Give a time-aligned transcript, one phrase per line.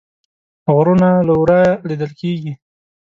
[0.73, 2.53] غرونه له ورایه لیدل کیږي